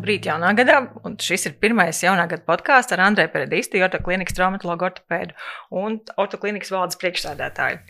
[0.00, 0.78] Labrīt, jaunā gadā.
[1.04, 5.36] Un šis ir pirmais jaunā gada podkāsts ar Andreju Peredistu, ortoklinikas traumatologu ortopēdu
[5.76, 7.82] un ortoklinikas valdes priekšsādātāju.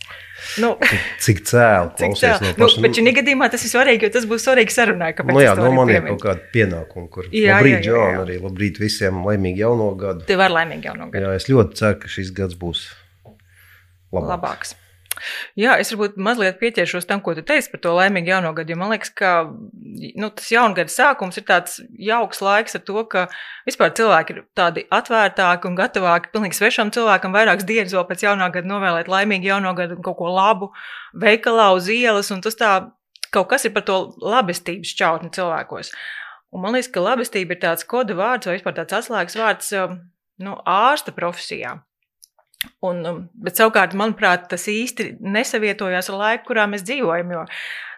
[0.65, 0.73] Nu,
[1.25, 1.93] cik cēlu?
[2.19, 2.51] Cēlu?
[2.59, 5.13] No nu, bet šī gadījumā tas ir svarīgi, jo tas būs svarīgi sarunai.
[5.23, 8.27] Nu, jā, no man ir kaut kāda pienākuma, kur jā, labrīt, jā, jā, jā.
[8.27, 10.27] arī labrīt visiem laimīgi jauno gadu.
[10.27, 11.31] Tev var laimīgi jauno gadu.
[11.31, 12.89] Jā, es ļoti ceru, ka šis gads būs
[14.11, 14.33] labāks.
[14.35, 14.79] labāks.
[15.59, 18.77] Jā, es varbūt mazliet pieķeršos tam, ko tu teici par to laimīgu jauno gadu.
[18.79, 23.27] Man liekas, ka nu, tas jaungada sākums ir tāds jauks laiks ar to, ka
[23.69, 28.49] vispār cilvēki ir tādi atvērtāki un gatavāki pilnīgi svešam cilvēkam vairākas dienas vēl pēc jaunā
[28.55, 30.71] gada novēlēt laimīgu jauno gadu un kaut ko labu
[31.13, 32.33] veikalā uz ielas.
[32.35, 32.73] Un tas tā
[33.35, 35.93] kaut kas ir par to labestības šķautni cilvēkos.
[36.51, 39.71] Un man liekas, ka labestība ir tāds kodu vārds vai vispār tāds atslēgas vārds
[40.43, 41.77] nu, ārsta profesijā.
[42.85, 47.33] Un, um, bet savukārt, manuprāt, tas īsti nesavietojās ar laiku, kurā mēs dzīvojam.
[47.37, 47.47] Jo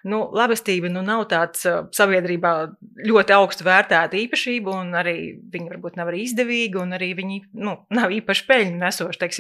[0.09, 2.53] nu, labestība nu, nav tāds uh, sabiedrībā
[3.07, 5.17] ļoti augstu vērtēta īpašība, un arī
[5.53, 9.31] viņi varbūt nav arī izdevīgi, un arī viņi nu, nav īpaši peļņu nesoši.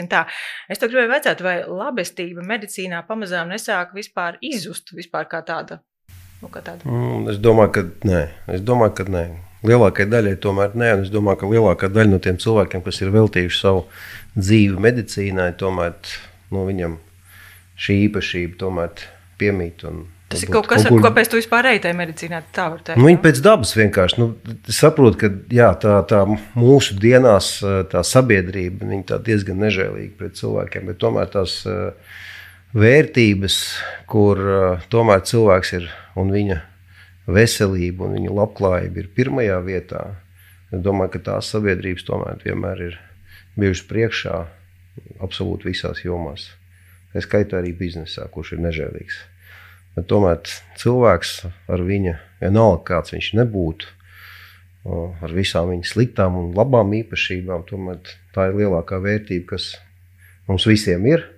[0.70, 5.82] Es tev gribēju jautāt, vai labestība medicīnā pamazām nesāk vispār izzust vispār kā tāda?
[6.42, 6.86] Nu, kā tāda?
[6.86, 8.22] Mm, es domāju, ka nē.
[8.54, 9.26] Es domāju, ka nē.
[9.62, 13.60] Lielākajai daļai tomēr nē, es domāju, ka lielākā daļa no tiem cilvēkiem, kas ir veltījuši
[13.60, 13.84] savu
[14.34, 15.94] dzīvi medicīnai, tomēr
[16.50, 16.96] no nu, viņam
[17.78, 18.88] šī īpašība
[19.38, 19.86] piemīt.
[19.88, 20.02] Un,
[20.32, 21.02] Tas ir kaut kas, kur...
[21.04, 22.40] kāpēc tu vispār ej tajā medicīnā.
[22.56, 22.96] Tā var teikt.
[22.96, 24.28] Nu, viņa pēc dabas vienkārši nu,
[24.72, 26.22] saprot, ka jā, tā, tā
[26.56, 27.54] mūsu dienās
[27.92, 31.58] tā sabiedrība tā diezgan nežēlīga pret cilvēkiem, tomēr tās
[32.72, 33.58] vērtības,
[34.08, 34.40] kur
[34.92, 36.62] tomēr cilvēks ir un viņa
[37.26, 40.02] veselība un viņa labklājība ir pirmajā vietā.
[40.72, 42.98] Es domāju, ka tās sabiedrības tomēr vienmēr ir
[43.60, 44.38] bijušas priekšā
[45.22, 46.48] absolūti visās jomās.
[47.12, 49.18] Es skaitu arī biznesā, kurš ir nežēlīgs.
[49.96, 50.40] Bet tomēr
[50.80, 51.32] cilvēks
[51.72, 53.90] ar viņa, vienalga kāds viņš nebūtu,
[54.88, 58.00] ar visām viņa sliktām un labām īpašībām, tomēr
[58.34, 59.74] tā ir lielākā vērtība, kas
[60.48, 61.28] mums visiem ir.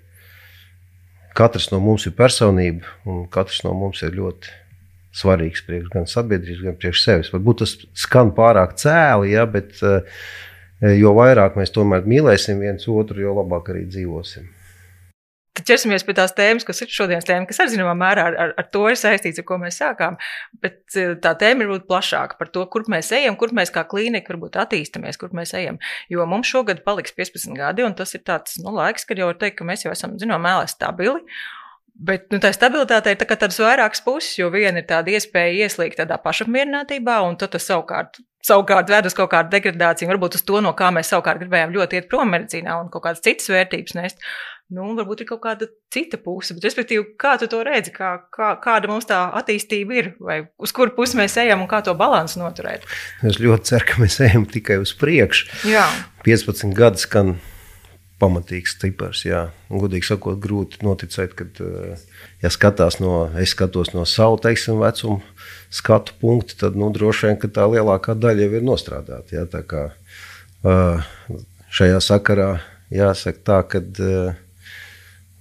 [1.35, 4.55] Katrs no mums ir personība, un katrs no mums ir ļoti
[5.15, 7.31] svarīgs priekš gan sabiedrības, gan priekš sevis.
[7.35, 7.77] Varbūt tas
[8.07, 10.03] skan pārāk cēli, ja, bet uh,
[10.99, 14.51] jo vairāk mēs tomēr mīlēsim viens otru, jo labāk arī dzīvosim.
[15.55, 18.53] Tad ķersimies pie tās tēmas, kas ir šodienas tēma, kas ar zināmā mērā ar, ar,
[18.59, 20.17] ar to ir saistīts, ar ko mēs sākām.
[20.59, 23.85] Bet eh, tā tēma ir varbūt plašāka par to, kur mēs ejam, kur mēs kā
[23.87, 25.79] klīnika varbūt attīstamies, kur mēs ejam.
[26.11, 29.39] Jo mums šogad paliks 15 gadi, un tas ir tāds nu, laiks, kad jau var
[29.39, 31.23] teikt, ka mēs jau esam zināmā mērā stabili.
[31.95, 36.01] Bet nu, tā stabilitāte ir tā, tādas vairākas puses, jo viena ir tāda iespēja ieslīgt
[36.01, 40.73] tādā pašapmierinātībā, un tas savukārt, savukārt ved uz kaut kādu degradāciju, varbūt uz to, no
[40.75, 44.27] kā mēs savukārt gribējām ļoti iet prom medicīnā un kaut kādas citas vērtības nest.
[44.75, 48.55] Nu, varbūt ir kaut kāda cita puse, bet, respektīvi, kā tu to redzi, kā, kā,
[48.65, 52.41] kāda mums tā attīstība ir, vai uz kuru pusi mēs ejam un kā to balansu
[52.41, 52.89] noturēt?
[53.23, 55.51] Es ļoti ceru, ka mēs ejam tikai uz priekšu.
[55.69, 55.85] Jā.
[56.27, 57.37] 15 gadus, kad
[58.23, 59.25] pamatīgs cipars.
[59.27, 59.49] Jā.
[59.69, 62.05] Un, godīgi sakot, grūti noticēt, ka, eh,
[62.43, 65.21] ja skatās no, es skatos no savu teiksim, vecumu
[65.75, 69.35] skatu punktu, tad nu, droši vien tā lielākā daļa jau ir nostrādāta.
[69.35, 69.47] Jā.
[69.51, 69.85] Tā kā,
[70.65, 71.41] eh,
[71.75, 72.51] šajā sakarā
[72.95, 74.37] jāsaka tā, ka eh,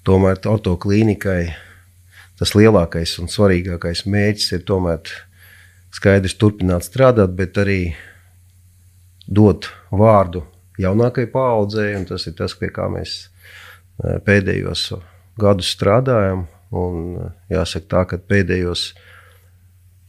[0.03, 1.53] tomēr ortoklīnikai
[2.39, 5.13] tas lielākais un svarīgākais mērķis ir tomēr
[5.93, 7.93] skaidrs turpināt strādāt, bet arī
[9.29, 10.43] dot vārdu
[10.81, 14.89] jaunākajai paaudzei, un tas ir tas, pie kā mēs e, pēdējos
[15.41, 16.47] gadus strādājam.
[16.73, 18.87] Un, e, jāsaka, tā, ka pēdējos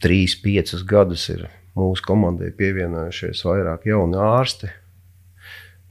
[0.01, 4.71] trīs, piecus gadus ir mūsu komandai pievienojušies vairāk jauni ārsti.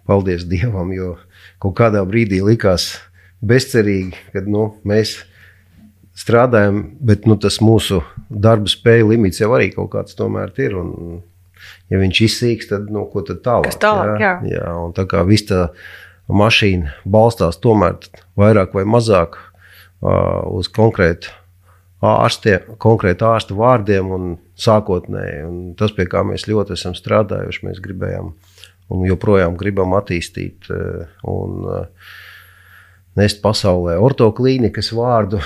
[0.05, 1.15] Paldies Dievam, jo
[1.63, 2.99] kaut kādā brīdī likās
[3.45, 5.23] bezcerīgi, kad nu, mēs
[6.19, 10.77] strādājam, bet nu, tas mūsu darba spēju limits jau arī kaut kāds tomēr ir.
[10.81, 10.93] Un,
[11.93, 13.71] ja viņš izsīks, tad nu, ko tad tālāk?
[13.71, 14.35] Kas tālāk jā?
[14.49, 15.69] Jā, jā, un tā kā viss tā
[16.33, 17.99] mašīna balstās tomēr
[18.41, 21.33] vairāk vai mazāk uh, uz konkrētu
[22.05, 25.45] ārstiem, konkrēti ārsta vārdiem un sākotnēji.
[25.49, 28.33] Un tas, pie kā mēs ļoti esam strādājuši, mēs gribējām
[28.93, 30.69] un joprojām gribam attīstīt
[31.31, 31.65] un
[33.17, 35.41] nest pasaulē ortoklīnikas vārdu.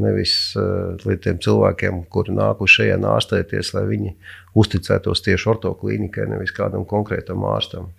[0.00, 4.14] Nevis uh, līdz tiem cilvēkiem, kuri nākuši šeit ārstēties, lai viņi
[4.58, 7.92] uzticētos tieši ortoklīnikai, nevis kādam konkrētam ārstam.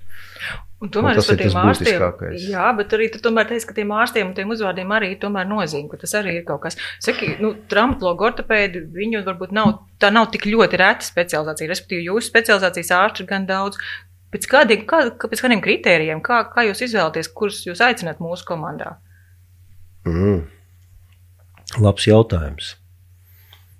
[0.83, 2.01] Un tomēr un tas ir tas ārstiem,
[2.51, 5.99] jā, bet arī tomēr teici, ka tiem ārstiem un tiem uzvārdiem arī tomēr nozīme, ka
[6.01, 6.75] tas arī ir kaut kas.
[7.03, 9.71] Saki, nu, traumatologu ortopēdi, viņu varbūt nav,
[10.03, 13.79] tā nav tik ļoti reta specializācija, respektīvi jūsu specializācijas ārsti ir gan daudz.
[14.35, 18.97] Pēc kādiem, kā, pēc kādiem kritērijiem, kā, kā jūs izvēlaties, kurus jūs aicināt mūsu komandā?
[20.03, 20.43] Mm.
[21.81, 22.75] Labs jautājums.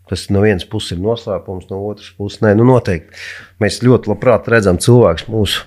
[0.09, 3.15] Tas no vienas puses ir noslēpums, no otras puses nē, nu noteikti.
[3.63, 5.63] Mēs ļoti labprāt redzam cilvēkus mūsu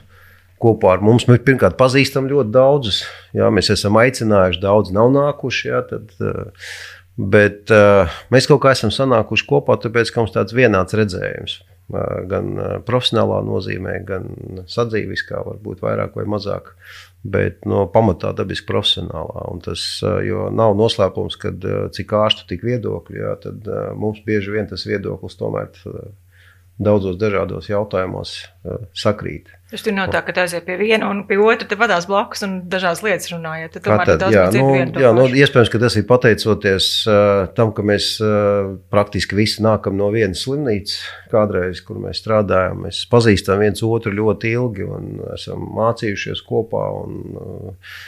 [0.63, 1.27] kopā ar mums.
[1.31, 3.01] Mēs pirmkārt pazīstam ļoti daudzus.
[3.35, 5.73] Jā, mēs esam aicinājuši, daudz nav nākuši.
[5.73, 6.69] Jā, tad, uh,
[7.19, 11.59] bet uh, mēs kaut kā esam sanākuši kopā, tāpēc ka mums tāds vienāds redzējums.
[11.59, 11.78] Uh,
[12.29, 12.51] gan
[12.87, 14.29] profesionālā nozīmē, gan
[14.69, 16.75] sadzīviskā, varbūt vairāk vai mazāk.
[17.25, 19.49] Bet no pamatā dabiski profesionālā.
[19.53, 21.53] Un tas nav noslēpums, ka
[21.97, 23.69] cik ārstu, tik viedokļi, jā, tad
[23.99, 25.73] mums bieži vien tas viedoklis tomēr
[26.79, 28.35] daudzos dažādos jautājumos
[28.97, 29.51] sakrīt.
[29.69, 32.55] Tas tur nav tā, ka aiziet pie viena un pie otra, tad vadās blakus un
[32.73, 33.75] dažādas lietas runājot.
[33.75, 37.85] Tad, tomēr, tad, jā, nu, jā nu, iespējams, ka tas ir pateicoties uh, tam, ka
[37.85, 41.03] mēs uh, praktiski visi nākam no vienas slimnīcas,
[41.35, 42.87] kādreiz, kur mēs strādājam.
[42.87, 46.87] Mēs pazīstam viens otru ļoti ilgi un esam mācījušies kopā.
[47.03, 48.01] Un, uh,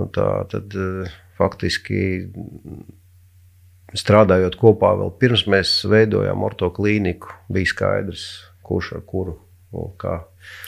[0.00, 2.00] nu, tā, tad, uh, faktiski
[3.96, 8.28] strādājot kopā, vēl pirms mēs veidojām orto klīniku, bija skaidrs,
[8.66, 9.38] kurš ar kuru
[10.00, 10.20] kā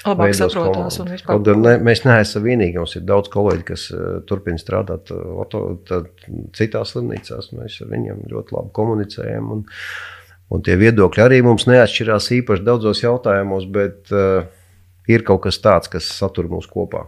[0.07, 1.39] Labāk saprotās un vispār.
[1.39, 2.79] Un, ne, mēs neesam vienīgi.
[2.81, 6.11] Mums ir daudz kolēģi, kas uh, turpina strādāt oto, tad,
[6.57, 7.53] citās slimnīcās.
[7.57, 9.53] Mēs ar viņiem ļoti labi komunicējam.
[9.55, 9.65] Un,
[10.55, 14.49] un tie viedokļi arī mums neatšķirās īpaši daudzos jautājumos, bet uh,
[15.11, 17.07] ir kaut kas tāds, kas satur mūs kopā.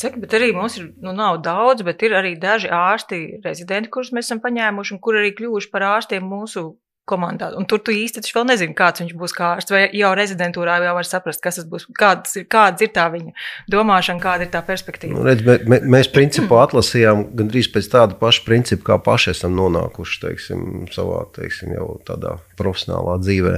[0.00, 4.14] Saka, bet arī mums ir, nu, nav daudz, bet ir arī daži ārsti, rezidenti, kurus
[4.16, 6.70] mēs esam paņēmuši, un kur arī kļuvuši par ārstiem mūsu
[7.10, 7.50] komandā.
[7.58, 9.74] Un tur tu īsti vēl nezini, kāds viņš būs kā ārsts.
[9.74, 13.34] Vai jau rezidentūrā jau var saprast, kas tas būs, kāds ir, kāds ir tā viņa
[13.72, 15.16] domāšana, kāda ir tā perspektīva.
[15.18, 20.20] Nu, redz, mē, mēs principā atlasījām gandrīz pēc tāda paša principa, kā paši esam nonākuši
[20.26, 21.74] teiksim, savā teiksim,
[22.08, 23.56] tādā profesionālā dzīvē.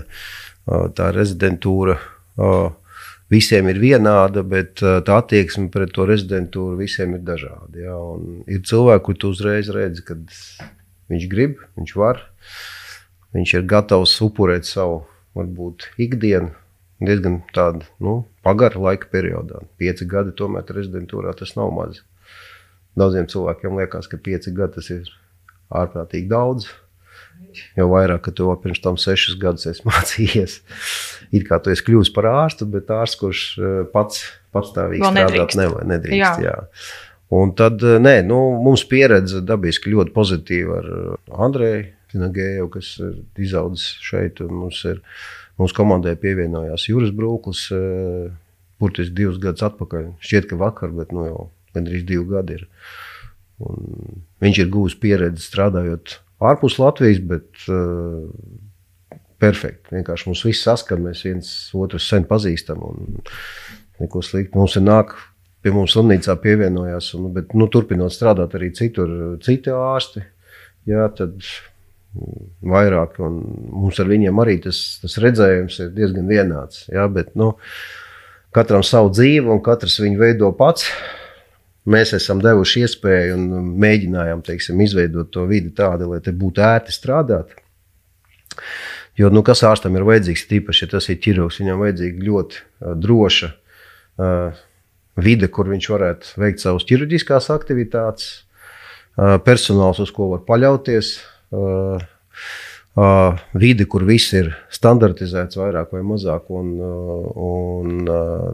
[0.97, 1.99] Tā rezidentūra
[3.33, 7.73] visiem ir vienāda, bet tā attieksme pret to rezidentūru visiem ir dažāda.
[7.81, 7.97] Ja?
[7.97, 10.23] Un ir cilvēki, kuriem tu uzreiz redzi, kad
[11.13, 12.23] viņš grib, viņš var.
[13.33, 15.03] Viņš ir gatavs upurēt savu
[15.39, 16.53] varbūt, ikdienu
[17.07, 19.63] diezgan tādu nu, pagaru laika periodā.
[19.81, 22.03] Pieci gadi tomēr rezidentūrā tas nav maz.
[22.99, 25.09] Daudziem cilvēkiem liekas, ka pieci gadi tas ir
[25.73, 26.69] ārprātīgi daudz.
[27.77, 30.59] Jo vairāk, ka tu pirms tam sešus gadus esi mācījies,
[31.33, 35.89] it kā tu esi kļuvis par ārstu, bet ārsts, kurš eh, pats patstāvīgi strādāt, nevar,
[35.89, 36.45] nedrīkst.
[36.45, 36.53] Jā.
[36.53, 36.59] Jā.
[37.33, 40.93] Un tad, eh, nē, nu, mums pieredze dabiski ļoti pozitīva ar
[41.49, 44.43] Andreju Nagēju, kas ir izaudzis šeit.
[44.45, 45.01] Mums ir,
[45.61, 48.29] mūsu komandai pievienojās Jūras Brūklis, eh,
[48.83, 50.13] burtiski divus gadus atpakaļ.
[50.21, 51.47] Šķiet, ka vakar, bet nu, jau
[51.77, 52.67] gandrīz divi gadi ir.
[53.63, 56.19] Un viņš ir gūs pieredzi strādājot
[56.51, 58.27] ārpus Latvijas, bet uh,
[59.43, 59.97] perfekti.
[59.97, 62.83] Vienkārši mums viss saskan, mēs viens otru sen pazīstam.
[64.03, 64.59] Neko sliktu.
[64.59, 65.15] Mums ir nāk,
[65.63, 69.13] pie mums slimnīcā pievienojās, un, bet nu, turpinot strādāt arī citur,
[69.45, 70.25] citi ārsti.
[70.91, 71.39] Jā, tad
[72.73, 73.19] vairāk.
[73.23, 76.87] Mums ar viņiem arī tas, tas redzējums ir diezgan vienāds.
[76.93, 77.07] Ja?
[77.13, 77.55] Bet, nu,
[78.55, 80.89] katram savu dzīvi, un katrs viņu veido pats.
[81.91, 86.95] Mēs esam devuši iespēju un mēģinājām teiksim, izveidot to vidi tādu, lai te būtu ērti
[86.95, 87.57] strādāt.
[89.19, 92.95] Jo, nu, kas ārstam ir vajadzīgs, tīpaši, ja tas ir ķirurgs, viņam vajadzīga ļoti uh,
[93.03, 94.63] droša uh,
[95.27, 98.31] vide, kur viņš varētu veikt savas ķirurģiskās aktivitātes,
[99.19, 101.17] uh, personāls, uz ko var paļauties,
[101.53, 102.07] uh,
[102.99, 106.73] uh, vidi, kur viss ir standartizēts vairāk vai mazāk, un,
[107.49, 108.49] un uh,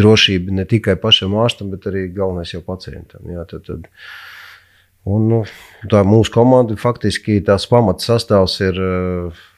[0.00, 3.24] drošība ne tikai pašam ārstam, bet arī galvenais jau pacientam.
[3.30, 3.88] Jā, tad, tad,
[5.04, 5.42] un, nu,
[5.90, 8.80] tā mūsu komanda faktiski tās pamats sastāvs ir.
[8.80, 9.50] Uh,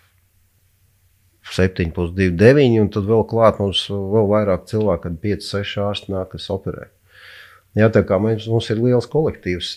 [1.47, 6.11] 7, 2, 9, un tad vēl klāt mums vēl vairāk cilvēku, kad 5, 6 ārsti
[6.11, 6.89] nāk, kas operē.
[7.77, 9.75] Jā, tā kā mums, mums ir liels kolektīvs.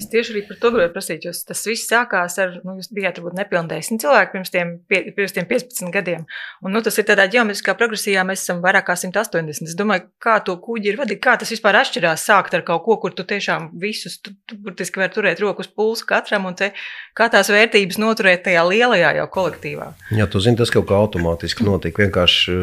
[0.00, 3.20] Es tieši arī par to gribēju prasīt, jo tas viss sākās ar, nu, jūs bijāt
[3.20, 6.24] varbūt nepilnēsim cilvēki pirms tiem, pie, pirms tiem 15 gadiem.
[6.64, 9.68] Un, nu, tas ir tādā ģeometriskā progresijā, mēs esam vairāk kā 180.
[9.68, 12.96] Es domāju, kā to kuģi ir vadīt, kā tas vispār atšķirās sākt ar kaut ko,
[13.04, 16.72] kur tu tiešām visus, tu, tu burtiski var turēt rokas pulsu katram un te,
[17.12, 19.92] kā tās vērtības noturēt tajā lielajā jau kolektīvā.
[20.16, 22.00] Jā, tu zini, tas kaut kā automātiski notiek.
[22.00, 22.56] Vienkārši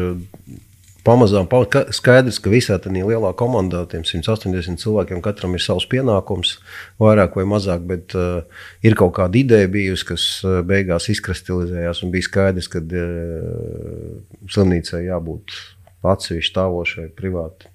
[1.04, 1.48] pamazām
[1.94, 6.56] skaidrs, ka visā tajā lielā komandā, tiem 180 cilvēkiem, katram ir savs pienākums,
[7.02, 8.42] vairāk vai mazāk, bet uh,
[8.84, 14.20] ir kaut kāda ideja bijusi, kas uh, beigās izkristalizējās un bija skaidrs, ka uh,
[14.50, 15.56] slimnīcai jābūt
[16.04, 17.70] atsevišķi stāvošai, privāti.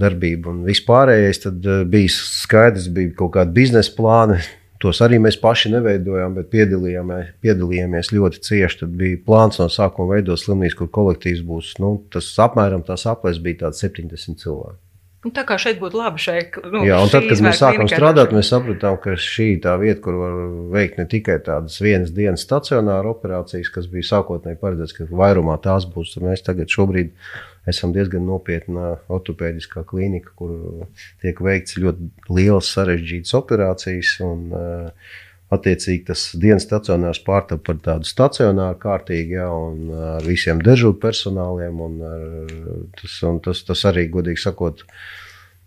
[0.00, 4.40] Darbība un vispārējais uh, bija skaidrs, bija kaut kāda biznesa plāna,
[4.80, 8.78] Tos arī mēs paši neveidojām, bet piedalījāmies, piedalījāmies ļoti cieši.
[8.82, 11.74] Tad bija plāns no sākuma veidot slimnīcu, kur kolektīvs būs.
[11.84, 14.80] Nu, tas apmēram tās aplēs bija tāds 70 cilvēki.
[15.20, 16.38] Nu, tā kā šeit būtu labi šai
[16.72, 20.00] nu, Jā, un tad, kad mēs sākām strādāt, mēs sapratām, ka šī ir tā vieta,
[20.06, 20.38] kur var
[20.72, 25.84] veikt ne tikai tādas vienas dienas stacionāra operācijas, kas bija sākotnēji paredzēts, ka vairumā tās
[25.92, 26.16] būs.
[26.24, 27.12] Mēs tagad šobrīd
[27.68, 30.88] esam diezgan nopietna ortopēdiskā klīnika, kur
[31.20, 34.16] tiek veikts ļoti liels sarežģītas operācijas.
[34.24, 35.18] Un, uh,
[35.50, 41.80] Attiecīgi tas dienas stacionārs pārtapa par tādu stacionāru kārtīgi, ja, un ar visiem dežūru personāliem.
[41.82, 42.52] Un ar,
[43.00, 44.84] tas, un tas, tas arī, godīgi sakot,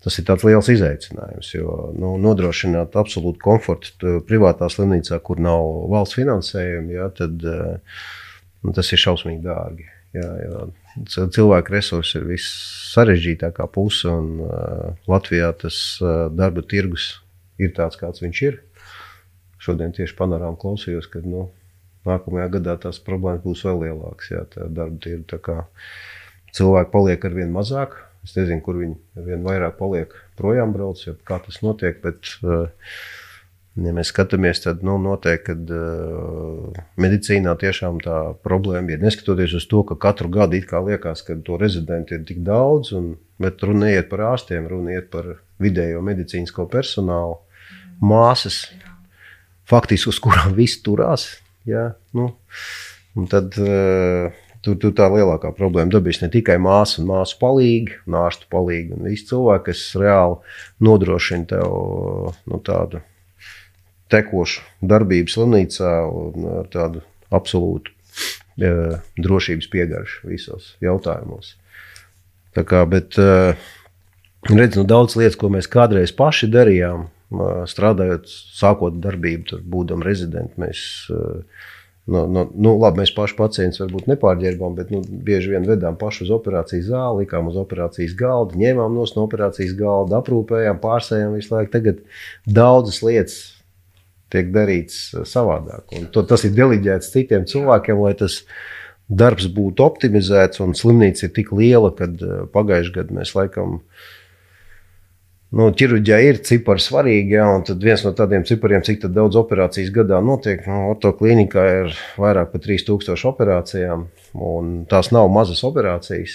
[0.05, 1.51] tas ir liels izaicinājums.
[1.57, 8.95] Jo nu, nodrošināt absolūtu komfortu privātā slimnīcā, kur nav valsts finansējuma, ja, tad nu, tas
[8.95, 9.91] ir šausmīgi dārgi.
[10.15, 10.65] Jā, jā.
[11.11, 12.55] Cilvēku resursi ir viss
[12.93, 17.15] sarežģītākā puse, un uh, Latvijā tas uh, darba tirgus
[17.59, 18.61] ir tāds, kāds viņš ir
[19.63, 21.47] šodien tieši panorāmā klausījos, ka nu,
[22.07, 24.31] nākamajā gadā tās problēmas būs vēl lielākas.
[24.33, 25.57] Jā, tā darba tirgu tā kā
[26.57, 27.97] cilvēki paliek ar vien mazāk.
[28.23, 31.99] Es nezinu, kur viņi ar vien vairāk paliek projām brauc, ja kā tas notiek.
[32.03, 32.69] Bet, uh,
[33.73, 38.99] Ja mēs skatāmies, tad nu, noteikti, ka uh, medicīnā tiešām tā problēma ir.
[39.01, 42.91] Neskatoties uz to, ka katru gadu it kā liekas, ka to rezidentu ir tik daudz,
[42.93, 45.31] un, bet runa iet par ārstiem, runa iet par
[45.63, 47.39] vidējo medicīnisko personālu,
[47.97, 48.67] māsas,
[49.69, 51.27] faktiski uz kurām viss turās.
[51.69, 51.93] Ja?
[52.15, 52.33] Nu,
[53.31, 58.19] tad uh, tur, tur tā lielākā problēma dabīs ne tikai māsu un māsu palīgi, un
[58.23, 60.39] ārstu palīgi, un visi cilvēki, kas reāli
[60.83, 61.73] nodrošina tev
[62.49, 63.03] nu, tādu
[64.13, 67.03] tekošu darbību slimnīcā un ar tādu
[67.33, 71.55] absolūtu uh, drošības piegaršu visos jautājumos.
[72.53, 73.57] Tā kā, bet, uh,
[74.51, 77.07] redz, nu, daudz lietas, ko mēs kādreiz paši darījām,
[77.69, 80.59] strādājot, sākot darbību, tur būdam rezidenti.
[80.61, 80.83] Mēs,
[82.07, 86.27] no, no, nu, labi, mēs paši pacientus varbūt nepārģērbām, bet nu, bieži vien vedām pašu
[86.27, 91.73] uz operācijas zāli, likām uz operācijas galda, ņēmām no operācijas galda, aprūpējām, pārsējām visu laiku.
[91.77, 92.05] Tagad
[92.45, 93.41] daudzas lietas
[94.33, 95.91] tiek darītas savādāk.
[96.13, 98.41] To, tas ir deliģēts citiem cilvēkiem, lai tas
[99.09, 100.61] darbs būtu optimizēts.
[100.63, 102.09] Un slimnīca ir tik liela, ka
[102.53, 103.79] pagājušajā gadā mēs laikam
[105.53, 110.17] nu, ķirurģijā ir cipari svarīgi, ja, un viens no tādiem cipariem, cik daudz operācijas gadā
[110.25, 111.87] notiek, nu, ortoklinikā ir
[112.19, 113.99] vairāk par 3000 operācijām,
[114.33, 116.33] un tās nav mazas operācijas.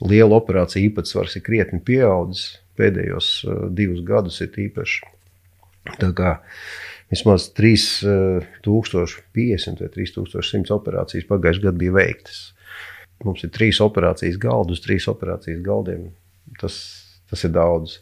[0.00, 2.44] Liela operācija īpatsvars ir krietni pieaudzis
[2.80, 3.26] pēdējos
[3.76, 4.98] divus gadus, ir īpaši.
[6.00, 6.30] Tā kā
[7.10, 12.38] vismaz 3050 vai 3100 operācijas pagājušajā gadā bija veiktas.
[13.26, 16.02] Mums ir trīs operācijas galdi uz trīs operācijas galdiem.
[16.60, 16.74] Tas
[17.30, 18.00] Tas ir daudz.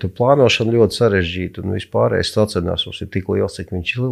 [0.00, 4.06] Tur plānošana ļoti sarežģīta, un vispārējais stacionārs mums ir tik liels, cik viņš ir.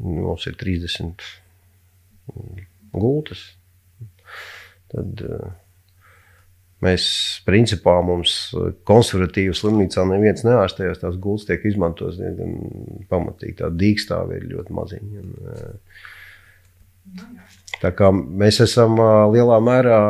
[0.00, 1.24] Mums ir 30
[2.92, 3.42] gultas.
[4.90, 5.50] Tad, uh,
[6.84, 7.04] mēs,
[7.46, 8.36] principā, mums
[8.88, 11.02] konservatīvi slimnīcā neviens neārstējās.
[11.02, 12.56] Tās gultas tiek izmantotas diezgan
[13.10, 13.58] pamatīgi.
[13.62, 15.24] Tā dīkstāve ir ļoti maziņa.
[15.24, 17.20] Un, uh,
[17.80, 20.00] tā kā mēs esam uh, lielā mērā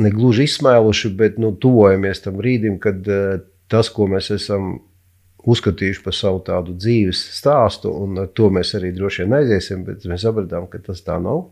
[0.00, 4.76] ne gluži izsmēluši, bet nu, tuvojamies tam brīdim, kad uh, tas, ko mēs esam
[5.42, 10.06] uzskatījuši par savu tādu dzīves stāstu, un ar to mēs arī droši vien aiziesim, bet
[10.08, 11.48] mēs sapratām, ka tas tā nav.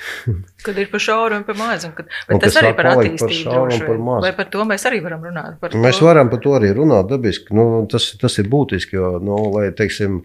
[0.64, 3.50] kad ir par šauru un par mazu, bet un tas arī par attīstību.
[3.52, 5.58] Par par Vai par to mēs arī varam runāt?
[5.60, 6.06] Par mēs to?
[6.08, 7.54] varam par to arī runāt dabiski.
[7.56, 10.22] Nu, tas, tas ir būtiski, jo, nu, lai, teiksim,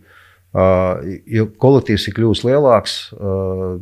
[0.55, 3.75] uh, jo kolektīvs ir kļūst lielāks, uh,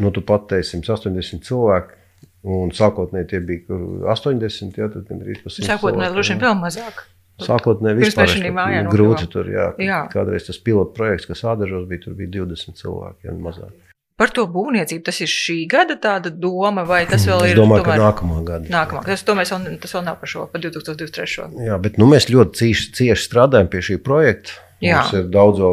[0.00, 1.99] nu, tu pat teiksim, 80 cilvēki,
[2.40, 3.76] Un sākotnēji tie bija
[4.14, 5.66] 80, jā, tad gandrīz pa 100.
[5.74, 7.02] Sākotnēji droši vien vēl mazāk.
[7.44, 9.70] Sākotnēji vispār bija grūti tur, jā.
[9.80, 10.00] jā.
[10.12, 13.72] Kādreiz tas pilotu projekts, kas ādažos bija, tur bija 20 cilvēki, ja mazāk.
[14.20, 17.54] Par to būvniecību tas ir šī gada tāda doma, vai tas vēl ir?
[17.54, 18.00] Es domāju, tomēr...
[18.00, 18.72] ka nākamā gada.
[18.72, 19.04] Nākamā.
[19.06, 21.46] Tas, to mēs vēl, tas vēl nav par šo, par 2023.
[21.64, 24.58] Jā, bet nu, mēs ļoti cieši, cieši strādājam pie šī projekta.
[24.84, 25.00] Jā.
[25.00, 25.64] Mums ir daudz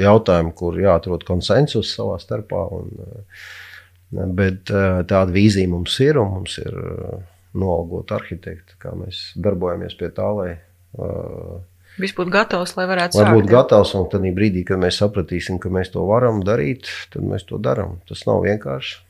[0.00, 2.64] jautājumu, kur jāatrod konsensus savā starpā.
[2.78, 3.44] Un, uh,
[4.12, 6.74] Bet tāda vīzija mums ir, un mums ir
[7.56, 10.50] noalgot arhitekti, kā mēs darbojamies pie tā, lai
[12.00, 13.92] Viss būtu gatavs, lai varētu lai būt gatavs.
[13.98, 17.98] Un tad brīdī, kad mēs sapratīsim, ka mēs to varam darīt, tad mēs to darām.
[18.08, 19.00] Tas nav vienkārši.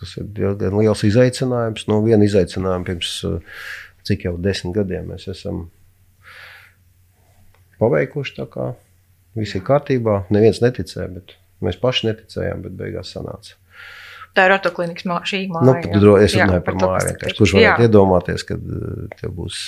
[0.00, 1.84] Tas ir diezgan liels izaicinājums.
[1.90, 3.12] No viena izaicinājuma pirms
[4.08, 5.66] cik jau desmit gadiem mēs esam
[7.82, 8.36] paveikuši.
[8.40, 8.72] Tā kā
[9.36, 10.22] viss ir kārtībā.
[10.32, 13.59] Neviens neticēja, bet mēs paši neticējām, bet beigās sanāca.
[14.36, 15.66] Tā ir ortoklinikas mā, šī māja.
[15.66, 17.14] Nu, tad, es runāju jā, par, par māju.
[17.38, 17.88] Kurš varētu jā.
[17.88, 19.58] iedomāties, ka uh, tev būs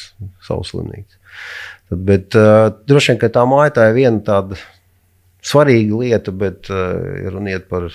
[0.47, 1.19] savs slimnīca.
[1.90, 4.61] Tad, bet uh, droši vien, ka tā māja tā ir viena tāda
[5.42, 7.88] svarīga lieta, bet uh, ir runiet par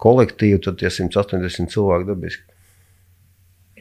[0.00, 2.46] kolektīvu, tad tie 180 cilvēki dabiski.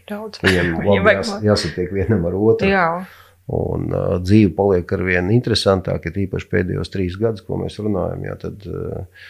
[0.09, 0.43] daudz.
[0.43, 2.69] Viņam labi jās, jāsatiek vienam ar otru.
[2.71, 2.87] Jā.
[3.53, 8.27] Un uh, dzīve paliek ar vien interesantāka, ja īpaši pēdējos trīs gadus, ko mēs runājam.
[8.27, 9.25] Jā, tad, uh,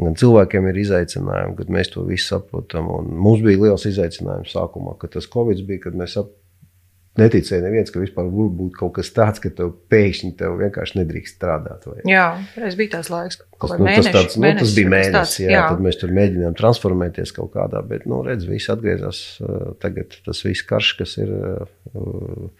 [0.00, 2.88] gan cilvēkiem ir izaicinājumi, kad mēs to visu saprotam.
[2.94, 6.32] Un mums bija liels izaicinājums sākumā, kad tas Covid bija, kad mēs ap,
[7.20, 11.38] neticēja neviens, ka vispār var būt kaut kas tāds, ka tev pēkšņi tev vienkārši nedrīkst
[11.38, 11.86] strādāt.
[11.86, 12.00] Vai.
[12.10, 12.24] Jā,
[12.66, 15.14] es biju tās laiks, tas, nu, mēneši, tas, tāds, nu, mēneši, tas bija mēnesis.
[15.18, 15.62] Tāds, jā, jā.
[15.70, 19.22] Tad mēs tur mēģinājām transformēties kaut kādā, bet, nu, redz, viss atgriezās.
[19.84, 21.38] Tagad tas viss karš, kas ir.
[21.94, 22.50] Uh,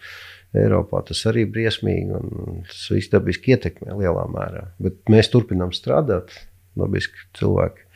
[0.55, 4.69] Eiropā tas arī briesmīgi, un tas viss dabiski ietekmē lielā mērā.
[4.79, 6.31] Bet mēs turpinām strādāt.
[6.79, 7.87] Dabiski cilvēki,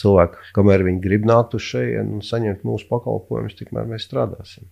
[0.00, 4.70] cilvēki kamēr viņi grib nākt uz šejienes un saņemt mūsu pakalpojumus, tikmēr mēs strādāsim.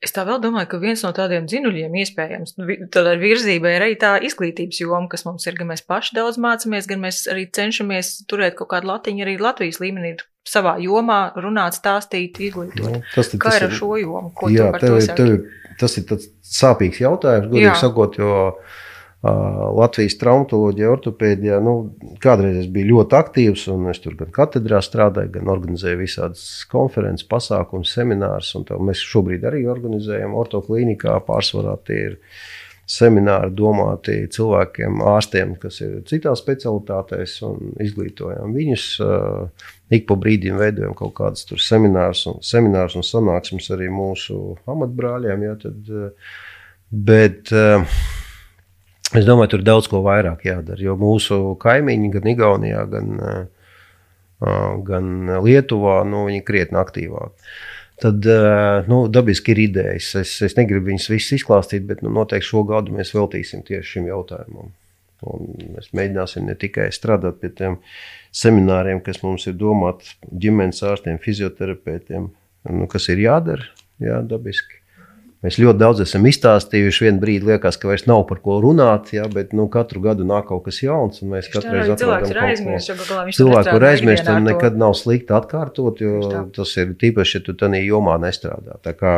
[0.00, 3.96] Es tā vēl domāju, ka viens no tādiem dzinuļiem, iespējams, nu, tādā virzībā ir arī
[4.00, 8.14] tā izglītības joma, kas mums ir, gan mēs paši daudz mācāmies, gan mēs arī cenšamies
[8.30, 10.14] turēt kaut kādu latiņu arī Latvijas līmenī,
[10.48, 12.80] savā jomā, runāt, stāstīt, izglītot.
[12.80, 14.32] Nu, tas, Kā tas ir ar šo jomu?
[14.32, 15.34] Ko jā, tev, tev,
[15.82, 17.76] tas ir tāds sāpīgs jautājums, godīgi jā.
[17.82, 18.32] sakot, jo
[19.20, 21.58] Latvijas traumatoloģija, ortopēdijā.
[21.60, 21.74] Nu,
[22.24, 27.28] kādreiz es biju ļoti aktīvs, un es tur gan katedrā strādāju, gan organizēju visādas konferences,
[27.28, 28.54] pasākumus, seminārus.
[28.80, 31.18] Mēs šobrīd arī organizējam ortoklīnikā.
[31.26, 32.16] Pārsvarā tie ir
[32.90, 38.86] semināri domāti cilvēkiem, ārstiem, kas ir citās specialitātēs, un izglītojam viņus.
[39.92, 45.44] Ik pa brīdim veidojam kaut kādas seminārus un, seminārus un sanāksmes arī mūsu amatbrāļiem.
[45.44, 45.92] Ja, tad,
[46.88, 48.00] bet, uh,
[49.10, 50.78] Es domāju, tur daudz ko vairāk jādara.
[50.84, 53.08] Jo mūsu kaimiņi, gan Igaunijā, gan,
[54.86, 55.08] gan
[55.42, 57.50] Lietuvā, nu, viņi ir krietni aktīvāki.
[58.00, 58.24] Tad
[58.88, 60.12] nu, dabiski ir idejas.
[60.22, 64.06] Es, es negribu viņas visas izklāstīt, bet nu, noteikti šo gadu mēs veltīsim tieši šim
[64.08, 64.70] jautājumam.
[65.26, 67.76] Un mēs mēģināsim ne tikai strādāt pie tiem
[68.32, 72.30] semināriem, kas mums ir domāti ģimenes ārstiem, fizioterapeitiem,
[72.70, 73.66] nu, kas ir jādara,
[74.00, 74.79] jā, dabiski.
[75.40, 77.06] Mēs ļoti daudz esam izstāstījuši.
[77.06, 80.50] Vienu brīdi liekas, ka vairs nav par ko runāt, ja, bet nu, katru gadu nāk
[80.50, 81.22] kaut kas jauns.
[81.24, 83.22] Mēs katru reizi atrodam kaut ko.
[83.38, 87.80] Cilvēku ir aizmirst, un nekad nav slikti atkārtot, jo tas ir tīpaši, ja tu tādā
[87.80, 88.76] jomā nestrādā.
[88.84, 89.14] Tā kā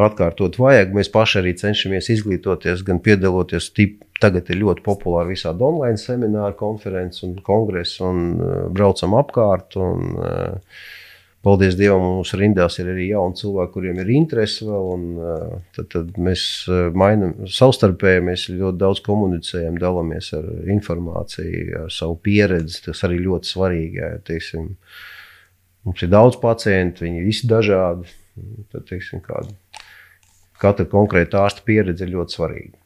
[0.00, 3.68] atkārtot vajag, mēs paši arī cenšamies izglītoties, gan piedaloties.
[3.76, 9.76] Tip, tagad ir ļoti populāri visādi online semināri, konferences un kongresi, un uh, braucam apkārt.
[9.76, 10.84] Un, uh,
[11.44, 14.86] Paldies Dievam, mums rindās ir arī jauni cilvēki, kuriem ir interese vēl.
[14.94, 15.02] Un,
[15.76, 16.44] tad, tad mēs
[16.96, 22.80] mainām savstarpēji, mēs ļoti daudz komunicējam, dalāmies ar informāciju, ar savu pieredzi.
[22.86, 24.00] Tas arī ļoti svarīgi.
[24.00, 24.70] Jā, teiksim,
[25.84, 28.08] mums ir daudz pacientu, viņi visi dažādi.
[28.72, 29.52] Tad, teiksim, kāda,
[30.64, 32.80] katra konkrēta ārsta pieredze ir ļoti svarīga.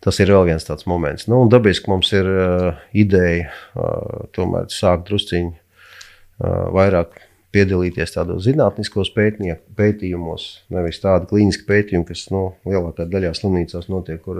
[0.00, 1.26] Tas ir vēl viens tāds moments.
[1.28, 7.20] Nu, dabiski mums ir uh, ideja uh, tomēr sākt drusciņi uh, vairāk
[7.54, 14.38] piedalīties tādos zinātniskos pētījumos, nevis tādi klīniski pētījumi, kas nu, lielākā daļā slimnīcās notiek, kur,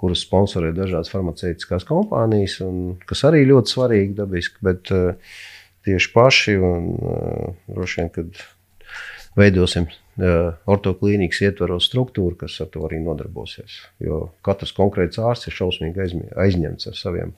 [0.00, 5.38] kuras sponsorē dažādas farmaceitiskās kompānijas, un, kas arī ļoti svarīgi dabiski, bet uh,
[5.86, 8.44] tieši paši un uh, droši vien, kad
[9.38, 13.84] veidosim uh, ortoklīnikas ietvaros struktūru, kas ar to arī nodarbosies.
[14.02, 17.36] Jo katrs konkrēts ārsts ir šausmīgi aizņemts ar saviem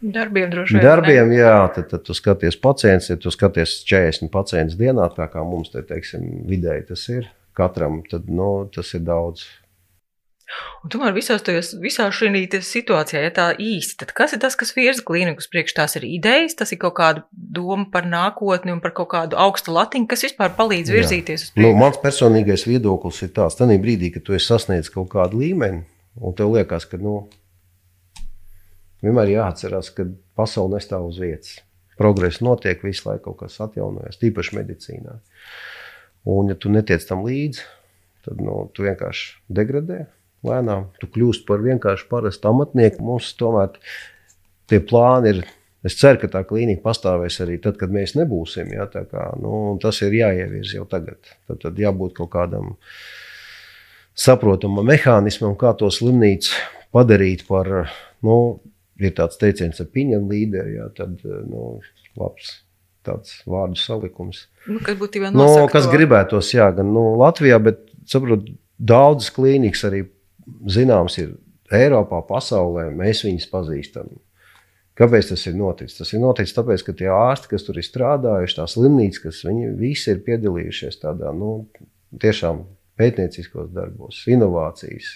[0.00, 0.84] Darbiem droši vien.
[0.84, 1.40] Darbiem, ne?
[1.42, 5.72] jā, tad, tad tu skaties pacients, ja tu skaties 40 pacientus dienā, tā kā mums
[5.74, 9.44] te, teiksim, vidēji tas ir katram, tad nu, tas ir daudz.
[10.82, 12.30] Un tomēr visās tajos, visā šī
[12.64, 15.76] situācijā, ja tā īsti, tad kas ir tas, kas virza klīnikus priekš?
[15.76, 19.76] Tās ir idejas, tas ir kaut kāda doma par nākotni un par kaut kādu augstu
[19.76, 21.68] latiņu, kas vispār palīdz virzīties uz priekšu.
[21.68, 25.84] Nu, mans personīgais viedoklis ir tāds, tanī brīdī, kad tu esi sasniedzis kaut kādu līmeni,
[26.18, 27.20] un tev liekas, ka, nu,
[29.04, 31.58] Vienmēr jāatcerās, ka pasaule nestāv uz vietas.
[32.00, 35.18] Progress notiek visu laiku, kaut kas atjaunojas, tīpaši medicīnā.
[36.28, 37.64] Un, ja tu netiec tam līdzi,
[38.26, 40.04] tad nu, tu vienkārši degradē
[40.46, 40.90] lēnām.
[41.00, 43.04] Tu kļūsi par vienkārši parastu amatnieku.
[43.04, 43.76] Mums tomēr
[44.70, 45.42] tie plāni ir.
[45.80, 48.68] Es ceru, ka tā klīnika pastāvēs arī tad, kad mēs nebūsim.
[48.76, 51.22] Ja, kā, nu, tas ir jāievieš jau tagad.
[51.48, 52.74] Tad, tad jābūt kaut kādam
[54.12, 56.52] saprotamam mehānismam, kā to slimnīcu
[56.92, 57.70] padarīt par
[58.26, 58.36] nu,
[59.00, 61.78] ir tāds teiciens, piņem līderi, jā, tad eh, nu,
[62.20, 62.58] labs
[63.06, 64.44] tāds vārdu salikums.
[64.68, 70.04] Nu, kas būtībā nu, kas gribētos, jā, gan nu, Latvijā, bet saprot, daudzas klīnikas arī
[70.68, 71.36] zināms ir
[71.70, 74.10] Eiropā, pasaulē, mēs viņus pazīstam.
[74.98, 75.96] Kāpēc tas ir noticis?
[76.00, 79.70] Tas ir noticis tāpēc, ka tie ārsti, kas tur ir strādājuši, tās slimnīcas, kas viņi
[79.78, 81.62] visi ir piedalījušies tādā, nu,
[82.20, 82.64] tiešām
[83.00, 85.10] pētnieciskos darbos, inovācijas,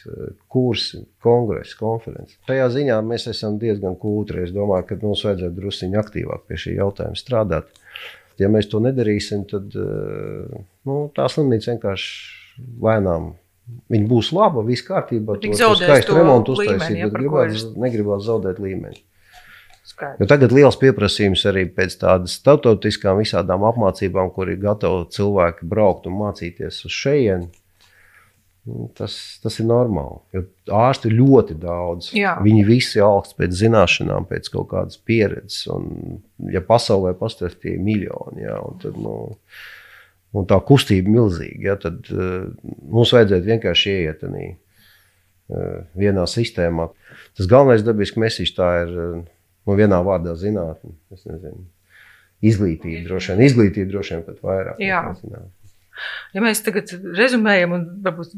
[0.51, 2.39] kursi, kongresi, konferences.
[2.49, 4.47] Šajā ziņā mēs esam diezgan kūtri.
[4.49, 7.71] Es domāju, ka mums vajadzētu druskuļi aktīvāk pie šī jautājuma strādāt.
[8.41, 13.33] Ja mēs to nedarīsim, tad uh, nu, tā slimnīca vienkārši lēnām.
[13.93, 15.39] Viņa būs laba, viss kārtībā.
[15.41, 19.01] Tik zaudēs to remontu uztaisīt, ja, bet ir- negribētu zaudēt līmeni.
[20.19, 25.69] Jo tagad ir liels pieprasījums arī pēc tādas starptautiskām visādām apmācībām, kur ir gatavi cilvēki
[25.71, 27.51] braukt un mācīties uz šejienu.
[28.97, 30.23] Tas, tas ir normāli.
[30.33, 30.43] Jo
[30.79, 32.09] ārsti ir ļoti daudz.
[32.17, 32.39] Jā.
[32.41, 35.67] Viņi visi augst pēc zināšanām, pēc kaut kādas pieredzes.
[35.75, 39.17] Un, ja pasaulē pastāv tie miljoni, jā, un tad, nu,
[40.33, 42.47] un tā kustība ir milzīga, jā, tad uh,
[42.89, 46.89] mums vajadzētu vienkārši ieiet uh, vienā sistēmā.
[47.37, 49.19] Tas galvenais dabisks mēsīšs tā ir uh,
[49.69, 50.33] nu, vienā vārdā
[51.29, 51.67] nezinu.
[52.45, 54.81] Izglītība droši vien, izglītība droši vien pat vairāk.
[54.81, 55.05] Jā.
[55.05, 55.53] nekā zinātne.
[56.35, 57.85] Ja mēs tagad rezumējam un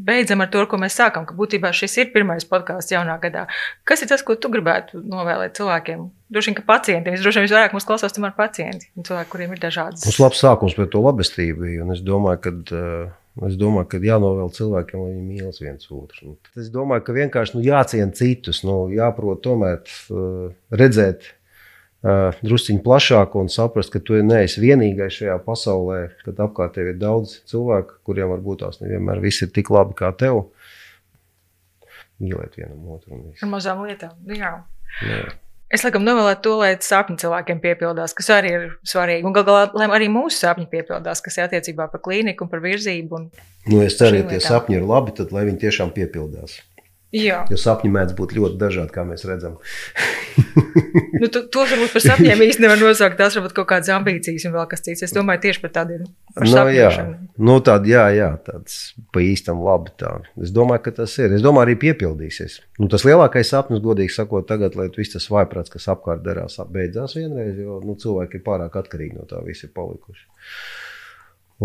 [0.06, 3.46] beidzam ar to, ko mēs sākam, ka būtībā šis ir pirmais podkāsts jaunā gadā.
[3.88, 6.06] Kas ir tas, ko tu gribētu novēlēt cilvēkiem?
[6.32, 9.54] Droši vien, ka pacientiem, es droši vien visvairāk mūs klausās tomēr pacienti un cilvēki, kuriem
[9.54, 10.04] ir dažādas.
[10.08, 14.52] Mums labs sākums pie to labestību un Es domāju, ka, uh, es domāju, ka jānovēl
[14.56, 16.32] cilvēkiem, lai viņi mīl viens otru.
[16.32, 21.30] Nu, Es domāju, ka vienkārši nu, jāciena citus, nu, jāprot tomēr uh, redzēt
[22.04, 27.00] uh, drusciņš plašāk un saprast, ka tu neesi vienīgais šajā pasaulē, kad apkārt tev ir
[27.00, 30.46] daudz cilvēku, kuriem varbūt tās nevienmēr viss ir tik labi kā tev.
[32.22, 33.18] Mīlēt vienam otru.
[33.36, 34.14] Ar mazām lietām.
[34.32, 34.54] Jā.
[35.04, 35.24] Jā.
[35.66, 39.26] Es laikam novēlētu to, lai sapņi cilvēkiem piepildās, kas arī ir svarīgi.
[39.26, 42.62] Un gal galā, lai arī mūsu sapņi piepildās, kas ir attiecībā par klīniku un par
[42.62, 43.18] virzību.
[43.18, 43.26] Un...
[43.66, 46.60] Nu, es ceru, ka tie sapņi ir labi, tad lai viņi tiešām piepildās.
[47.14, 49.54] Jā, Jo sapņi mēdz būt ļoti dažādi, kā mēs redzam.
[51.20, 53.14] nu, to, to varbūt par sapņiem īstenībā nevar nosaukt.
[53.20, 55.04] Tās varbūt kaut kādas ambīcijas un vēl kas cits.
[55.06, 56.02] Es domāju tieši par tādiem
[56.34, 56.56] par Nu, jā,
[56.90, 57.14] sapņošanu.
[57.48, 58.80] nu, tāda, jā, jā, tāds
[59.14, 59.94] pa īstam labi.
[60.02, 60.10] Tā.
[60.42, 61.36] Es domāju, ka tas ir.
[61.38, 62.58] Es domāju, arī piepildīsies.
[62.82, 67.14] Nu, tas lielākais sapnis, godīgi sakot, tagad, lai viss tas vaiprāts, kas apkārt darās, beidzās
[67.16, 70.26] vienreiz, jo nu, cilvēki ir pārāk atkarīgi no tā, visi ir palikuši.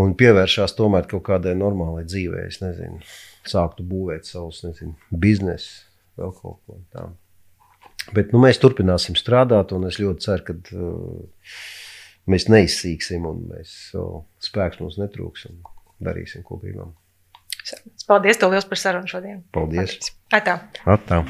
[0.02, 3.02] Un pievēršās tomēr kaut kādai normālai dzīvei, es nezinu,
[3.48, 5.84] sāktu būvēt savus nezinu, biznesu,
[6.20, 7.18] vēl kaut ko tādu.
[8.16, 11.60] Bet nu, mēs turpināsim strādāt, un es ļoti ceru, ka uh,
[12.32, 15.62] mēs neizsīksim, un mēs uh, spēks mums netrūks, un
[16.02, 16.96] darīsim, ko gribam.
[18.10, 19.46] Paldies, tev liels par sarunu šodien.
[19.54, 20.12] Paldies!
[20.34, 20.58] Atā.
[20.90, 21.22] Atā.